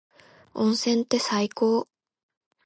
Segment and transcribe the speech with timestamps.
[0.55, 1.85] 温泉って最高。